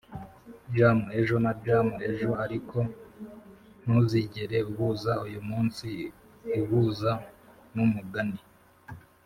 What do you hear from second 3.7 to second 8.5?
ntuzigere uhuza uyumunsi ihuza numugani